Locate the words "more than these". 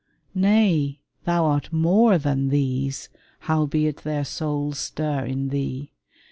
1.71-3.09